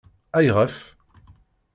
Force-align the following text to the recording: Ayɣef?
Ayɣef? 0.37 0.75